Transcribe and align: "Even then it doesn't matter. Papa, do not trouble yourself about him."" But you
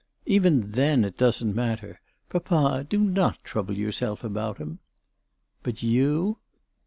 "Even 0.25 0.61
then 0.71 1.05
it 1.05 1.15
doesn't 1.15 1.53
matter. 1.53 2.01
Papa, 2.27 2.83
do 2.89 2.97
not 2.97 3.37
trouble 3.43 3.77
yourself 3.77 4.23
about 4.23 4.57
him."" 4.57 4.79
But 5.61 5.83
you 5.83 6.39